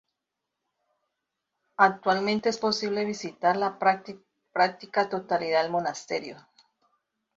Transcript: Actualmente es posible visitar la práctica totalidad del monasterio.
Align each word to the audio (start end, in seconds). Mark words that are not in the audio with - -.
Actualmente 1.77 2.49
es 2.49 2.57
posible 2.57 3.05
visitar 3.05 3.55
la 3.55 3.77
práctica 3.77 5.09
totalidad 5.09 5.61
del 5.61 5.71
monasterio. 5.71 6.39